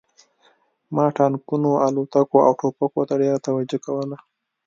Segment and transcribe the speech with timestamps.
[0.95, 4.17] ما ټانکونو الوتکو او ټوپکونو ته ډېره توجه کوله